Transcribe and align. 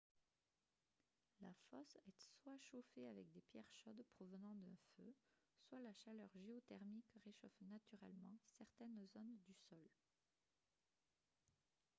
la 1.41 1.53
fosse 1.69 1.95
est 2.07 2.17
soit 2.41 2.57
chauffée 2.57 3.07
avec 3.07 3.29
des 3.31 3.41
pierres 3.41 3.71
chaudes 3.71 4.03
provenant 4.15 4.55
d'un 4.55 4.75
feu 4.97 5.13
soit 5.59 5.79
la 5.79 5.93
chaleur 5.93 6.27
géothermique 6.33 7.13
réchauffe 7.23 7.61
naturellement 7.69 8.35
certaines 8.57 9.05
zones 9.13 9.37
du 9.45 9.53
sol 9.69 9.87